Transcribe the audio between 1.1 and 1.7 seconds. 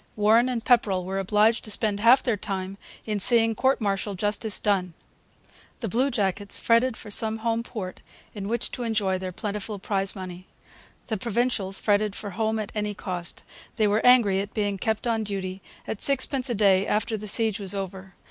obliged to